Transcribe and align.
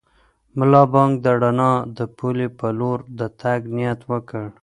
ملا 0.57 0.83
بانګ 0.93 1.11
د 1.23 1.25
رڼا 1.41 1.73
د 1.97 1.99
پولې 2.17 2.47
په 2.59 2.67
لور 2.79 2.99
د 3.19 3.21
تګ 3.41 3.59
نیت 3.75 3.99
وکړ. 4.11 4.45